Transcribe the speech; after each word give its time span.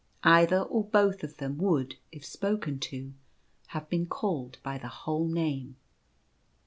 Either 0.23 0.59
or 0.63 0.83
both 0.83 1.23
of 1.23 1.37
them 1.37 1.59
would, 1.59 1.95
if 2.11 2.25
spoken 2.25 2.79
to, 2.79 3.13
have 3.67 3.87
been 3.87 4.07
called 4.07 4.57
by 4.63 4.75
the 4.75 4.87
whole 4.87 5.27
name. 5.27 5.75